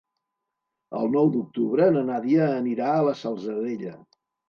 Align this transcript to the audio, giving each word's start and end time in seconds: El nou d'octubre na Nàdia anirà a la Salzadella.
El 1.01 1.13
nou 1.17 1.29
d'octubre 1.35 1.91
na 1.99 2.05
Nàdia 2.09 2.51
anirà 2.59 2.91
a 2.97 3.07
la 3.13 3.17
Salzadella. 3.25 3.99